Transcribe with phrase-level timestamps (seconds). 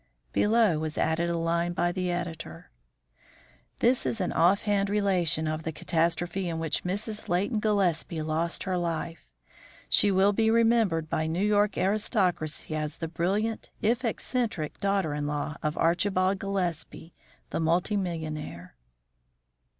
[0.33, 2.71] Below was added a line by the editor:
[3.81, 7.29] This is an offhand relation of the catastrophe in which Mrs.
[7.29, 9.27] Leighton Gillespie lost her life.
[9.89, 15.27] She will be remembered by New York aristocracy as the brilliant, if eccentric, daughter in
[15.27, 17.13] law of Archibald Gillespie,
[17.51, 18.73] the multi millionaire.